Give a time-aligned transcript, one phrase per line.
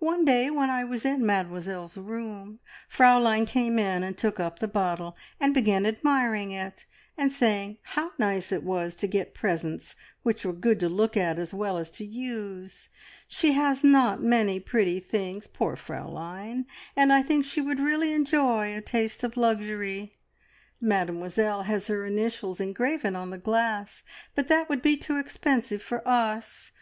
[0.00, 4.68] One day when I was in Mademoiselle's room, Fraulein came in and took up the
[4.68, 6.84] bottle, and began admiring it,
[7.16, 11.38] and saying how nice it was to get presents which were good to look at,
[11.38, 12.90] as well as to use.
[13.26, 16.66] She has not many pretty things poor Fraulein!
[16.94, 20.12] and I think she would really enjoy a taste of luxury.
[20.82, 24.02] Mademoiselle has her initials engraven on the glass,
[24.34, 26.70] but that would be too expensive for us.